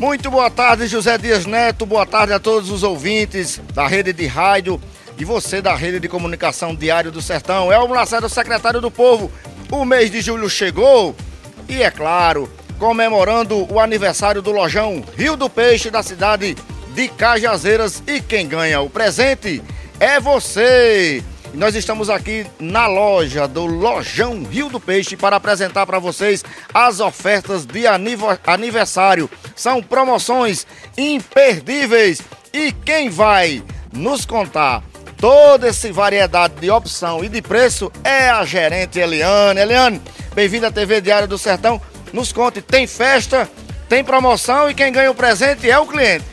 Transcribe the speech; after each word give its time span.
Muito 0.00 0.30
boa 0.30 0.50
tarde, 0.50 0.86
José 0.86 1.18
Dias 1.18 1.44
Neto. 1.44 1.84
Boa 1.84 2.06
tarde 2.06 2.32
a 2.32 2.38
todos 2.38 2.70
os 2.70 2.82
ouvintes 2.82 3.60
da 3.74 3.86
rede 3.86 4.14
de 4.14 4.26
rádio 4.26 4.80
e 5.18 5.26
você 5.26 5.60
da 5.60 5.74
rede 5.74 6.00
de 6.00 6.08
comunicação 6.08 6.74
Diário 6.74 7.12
do 7.12 7.20
Sertão. 7.20 7.70
É 7.70 7.78
o 7.78 7.86
Lacerda, 7.86 8.26
secretário 8.26 8.80
do 8.80 8.90
Povo. 8.90 9.30
O 9.70 9.84
mês 9.84 10.10
de 10.10 10.22
julho 10.22 10.48
chegou 10.48 11.14
e, 11.68 11.82
é 11.82 11.90
claro, 11.90 12.50
comemorando 12.78 13.70
o 13.70 13.78
aniversário 13.78 14.40
do 14.40 14.50
Lojão 14.50 15.04
Rio 15.18 15.36
do 15.36 15.50
Peixe 15.50 15.90
da 15.90 16.02
cidade 16.02 16.56
de 16.94 17.08
Cajazeiras. 17.08 18.02
E 18.06 18.22
quem 18.22 18.48
ganha 18.48 18.80
o 18.80 18.88
presente 18.88 19.62
é 20.00 20.18
você. 20.18 21.22
E 21.52 21.56
nós 21.56 21.74
estamos 21.74 22.08
aqui 22.08 22.46
na 22.60 22.86
loja 22.86 23.48
do 23.48 23.66
Lojão 23.66 24.44
Rio 24.44 24.68
do 24.68 24.78
Peixe 24.78 25.16
para 25.16 25.36
apresentar 25.36 25.84
para 25.84 25.98
vocês 25.98 26.44
as 26.72 27.00
ofertas 27.00 27.66
de 27.66 27.84
aniversário. 28.46 29.28
São 29.56 29.82
promoções 29.82 30.66
imperdíveis. 30.96 32.22
E 32.52 32.72
quem 32.72 33.10
vai 33.10 33.62
nos 33.92 34.24
contar 34.24 34.82
toda 35.16 35.68
essa 35.68 35.92
variedade 35.92 36.54
de 36.60 36.70
opção 36.70 37.24
e 37.24 37.28
de 37.28 37.42
preço 37.42 37.90
é 38.04 38.30
a 38.30 38.44
gerente 38.44 38.98
Eliane. 38.98 39.60
Eliane, 39.60 40.00
bem-vinda 40.34 40.68
à 40.68 40.72
TV 40.72 41.00
Diário 41.00 41.26
do 41.26 41.38
Sertão. 41.38 41.80
Nos 42.12 42.32
conte, 42.32 42.62
tem 42.62 42.86
festa, 42.86 43.48
tem 43.88 44.04
promoção 44.04 44.70
e 44.70 44.74
quem 44.74 44.92
ganha 44.92 45.10
o 45.10 45.14
presente 45.14 45.68
é 45.68 45.78
o 45.78 45.86
cliente. 45.86 46.24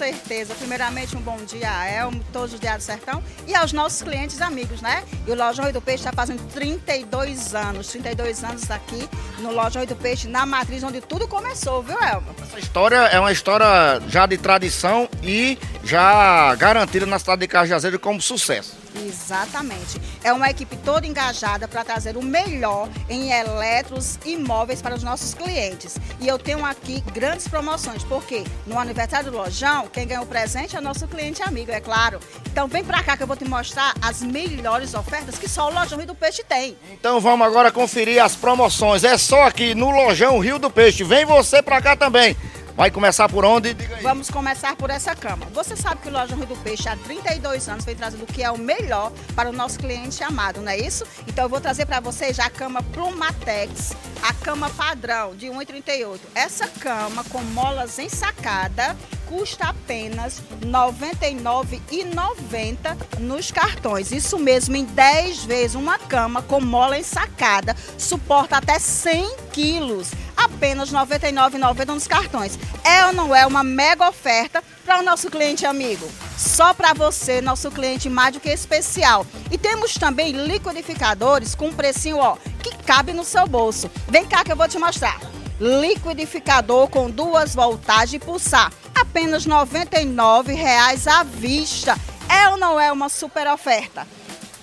Certeza. 0.00 0.54
Primeiramente, 0.54 1.14
um 1.14 1.20
bom 1.20 1.36
dia 1.44 1.70
a 1.70 1.86
Elmo, 1.86 2.24
todos 2.32 2.54
os 2.54 2.58
Diário 2.58 2.80
do 2.80 2.82
Sertão 2.82 3.22
e 3.46 3.54
aos 3.54 3.70
nossos 3.70 4.00
clientes 4.00 4.40
amigos, 4.40 4.80
né? 4.80 5.04
E 5.26 5.30
o 5.30 5.34
Lojão 5.34 5.66
Rio 5.66 5.74
do 5.74 5.82
Peixe 5.82 6.00
está 6.00 6.10
fazendo 6.10 6.42
32 6.54 7.54
anos, 7.54 7.88
32 7.88 8.42
anos 8.42 8.70
aqui 8.70 9.06
no 9.40 9.52
Lojão 9.52 9.82
Rio 9.82 9.88
do 9.88 9.96
Peixe, 9.96 10.26
na 10.26 10.46
matriz 10.46 10.82
onde 10.82 11.02
tudo 11.02 11.28
começou, 11.28 11.82
viu, 11.82 12.02
Elmo? 12.02 12.34
Essa 12.42 12.58
história 12.58 12.96
é 12.96 13.20
uma 13.20 13.30
história 13.30 14.00
já 14.08 14.24
de 14.24 14.38
tradição 14.38 15.06
e 15.22 15.58
já 15.84 16.54
garantida 16.54 17.04
na 17.04 17.18
cidade 17.18 17.42
de 17.42 17.48
Cajazeiro 17.48 17.98
como 17.98 18.22
sucesso. 18.22 18.78
Exatamente. 18.94 20.00
É 20.22 20.32
uma 20.32 20.50
equipe 20.50 20.76
toda 20.78 21.06
engajada 21.06 21.68
para 21.68 21.84
trazer 21.84 22.16
o 22.16 22.22
melhor 22.22 22.88
em 23.08 23.30
eletros 23.30 24.18
e 24.24 24.36
móveis 24.36 24.82
para 24.82 24.94
os 24.94 25.02
nossos 25.02 25.34
clientes. 25.34 25.96
E 26.20 26.26
eu 26.28 26.38
tenho 26.38 26.64
aqui 26.64 27.00
grandes 27.12 27.46
promoções, 27.48 28.02
porque 28.04 28.44
no 28.66 28.78
aniversário 28.78 29.30
do 29.30 29.36
Lojão, 29.36 29.88
quem 29.88 30.06
ganha 30.06 30.22
o 30.22 30.26
presente 30.26 30.76
é 30.76 30.80
nosso 30.80 31.06
cliente 31.06 31.42
amigo, 31.42 31.70
é 31.70 31.80
claro. 31.80 32.20
Então 32.46 32.66
vem 32.66 32.84
para 32.84 33.02
cá 33.02 33.16
que 33.16 33.22
eu 33.22 33.26
vou 33.26 33.36
te 33.36 33.44
mostrar 33.44 33.94
as 34.02 34.22
melhores 34.22 34.94
ofertas 34.94 35.38
que 35.38 35.48
só 35.48 35.68
o 35.68 35.74
Lojão 35.74 35.98
Rio 35.98 36.06
do 36.06 36.14
Peixe 36.14 36.42
tem. 36.42 36.76
Então 36.92 37.20
vamos 37.20 37.46
agora 37.46 37.70
conferir 37.70 38.22
as 38.22 38.34
promoções. 38.34 39.04
É 39.04 39.16
só 39.16 39.44
aqui 39.44 39.74
no 39.74 39.90
Lojão 39.90 40.38
Rio 40.38 40.58
do 40.58 40.70
Peixe. 40.70 41.04
Vem 41.04 41.24
você 41.24 41.62
para 41.62 41.80
cá 41.80 41.96
também. 41.96 42.36
Vai 42.80 42.90
começar 42.90 43.28
por 43.28 43.44
onde? 43.44 43.76
Vamos 44.00 44.30
começar 44.30 44.74
por 44.74 44.88
essa 44.88 45.14
cama. 45.14 45.44
Você 45.52 45.76
sabe 45.76 46.00
que 46.00 46.08
o 46.08 46.10
Loja 46.10 46.34
Rui 46.34 46.46
do 46.46 46.56
Peixe 46.56 46.88
há 46.88 46.96
32 46.96 47.68
anos 47.68 47.84
vem 47.84 47.94
trazendo 47.94 48.22
o 48.22 48.26
que 48.26 48.42
é 48.42 48.50
o 48.50 48.56
melhor 48.56 49.12
para 49.36 49.50
o 49.50 49.52
nosso 49.52 49.78
cliente 49.78 50.24
amado, 50.24 50.62
não 50.62 50.72
é 50.72 50.78
isso? 50.78 51.04
Então 51.28 51.44
eu 51.44 51.48
vou 51.50 51.60
trazer 51.60 51.84
para 51.84 52.00
vocês 52.00 52.40
a 52.40 52.48
cama 52.48 52.82
Plumatex, 52.82 53.94
a 54.22 54.32
cama 54.32 54.70
padrão 54.70 55.36
de 55.36 55.48
1,38. 55.48 56.20
Essa 56.34 56.68
cama 56.68 57.22
com 57.24 57.42
molas 57.42 57.98
ensacada 57.98 58.96
custa 59.28 59.66
apenas 59.66 60.38
R$ 60.38 60.66
99,90 60.66 63.18
nos 63.18 63.50
cartões. 63.50 64.10
Isso 64.10 64.38
mesmo, 64.38 64.74
em 64.74 64.86
10 64.86 65.44
vezes 65.44 65.76
uma 65.76 65.98
cama 65.98 66.40
com 66.40 66.62
mola 66.62 66.98
ensacada, 66.98 67.76
suporta 67.98 68.56
até 68.56 68.78
100 68.78 69.36
quilos 69.52 70.12
apenas 70.44 70.90
R$ 70.90 70.98
99,90 70.98 71.86
nos 71.86 72.06
cartões. 72.06 72.58
É 72.84 73.06
ou 73.06 73.12
não 73.12 73.34
é 73.34 73.46
uma 73.46 73.62
mega 73.62 74.08
oferta 74.08 74.62
para 74.84 74.98
o 74.98 75.02
nosso 75.02 75.30
cliente 75.30 75.66
amigo? 75.66 76.08
Só 76.36 76.72
para 76.72 76.94
você, 76.94 77.40
nosso 77.40 77.70
cliente 77.70 78.08
mais 78.08 78.34
do 78.34 78.40
que 78.40 78.48
especial. 78.48 79.26
E 79.50 79.58
temos 79.58 79.94
também 79.94 80.32
liquidificadores 80.32 81.54
com 81.54 81.68
um 81.68 81.72
precinho 81.72 82.18
ó, 82.18 82.36
que 82.62 82.74
cabe 82.84 83.12
no 83.12 83.24
seu 83.24 83.46
bolso. 83.46 83.90
Vem 84.08 84.26
cá 84.26 84.42
que 84.44 84.52
eu 84.52 84.56
vou 84.56 84.68
te 84.68 84.78
mostrar. 84.78 85.20
Liquidificador 85.60 86.88
com 86.88 87.10
duas 87.10 87.54
voltagens 87.54 88.14
e 88.14 88.18
pulsar. 88.18 88.72
Apenas 88.94 89.44
R$ 89.44 89.52
99,00 89.52 91.06
à 91.06 91.22
vista. 91.22 91.96
É 92.28 92.48
ou 92.48 92.56
não 92.56 92.78
é 92.78 92.90
uma 92.90 93.08
super 93.08 93.46
oferta? 93.48 94.06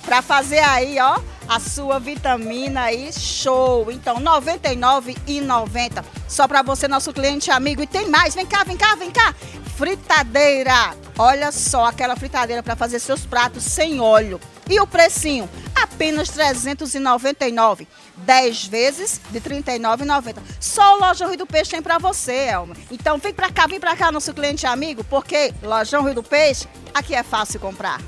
Para 0.03 0.21
fazer 0.21 0.59
aí, 0.59 0.97
ó, 0.99 1.19
a 1.47 1.59
sua 1.59 1.99
vitamina 1.99 2.83
aí, 2.83 3.11
show. 3.13 3.91
Então, 3.91 4.17
R$ 4.17 4.23
99,90. 4.23 6.03
Só 6.27 6.47
para 6.47 6.61
você, 6.61 6.87
nosso 6.87 7.13
cliente 7.13 7.49
amigo. 7.49 7.81
E 7.81 7.87
tem 7.87 8.09
mais, 8.09 8.35
vem 8.35 8.45
cá, 8.45 8.63
vem 8.63 8.77
cá, 8.77 8.95
vem 8.95 9.11
cá. 9.11 9.33
Fritadeira. 9.75 10.95
Olha 11.17 11.51
só, 11.51 11.85
aquela 11.85 12.15
fritadeira 12.15 12.61
para 12.61 12.75
fazer 12.75 12.99
seus 12.99 13.25
pratos 13.25 13.63
sem 13.63 13.99
óleo. 13.99 14.39
E 14.69 14.79
o 14.79 14.87
precinho? 14.87 15.49
Apenas 15.75 16.29
R$ 16.29 16.35
399. 16.35 17.87
10 18.17 18.65
vezes 18.65 19.21
de 19.29 19.39
R$ 19.39 19.61
39,90. 19.61 20.35
Só 20.59 20.95
o 20.95 20.99
Lojão 20.99 21.29
Rio 21.29 21.37
do 21.37 21.45
Peixe 21.45 21.71
tem 21.71 21.81
para 21.81 21.97
você, 21.97 22.33
Elma. 22.33 22.75
Então 22.91 23.17
vem 23.17 23.33
para 23.33 23.51
cá, 23.51 23.67
vem 23.67 23.79
para 23.79 23.95
cá, 23.95 24.11
nosso 24.11 24.33
cliente 24.33 24.65
amigo, 24.65 25.03
porque 25.03 25.53
Lojão 25.61 26.03
Rio 26.03 26.15
do 26.15 26.23
Peixe, 26.23 26.67
aqui 26.93 27.15
é 27.15 27.23
fácil 27.23 27.59
comprar. 27.59 28.01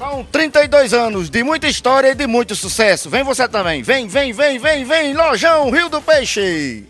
São 0.00 0.24
32 0.32 0.94
anos 0.94 1.28
de 1.28 1.44
muita 1.44 1.68
história 1.68 2.12
e 2.12 2.14
de 2.14 2.26
muito 2.26 2.56
sucesso. 2.56 3.10
Vem 3.10 3.22
você 3.22 3.46
também. 3.46 3.82
Vem, 3.82 4.08
vem, 4.08 4.32
vem, 4.32 4.58
vem, 4.58 4.82
vem, 4.82 5.12
Lojão 5.12 5.68
Rio 5.68 5.90
do 5.90 6.00
Peixe. 6.00 6.84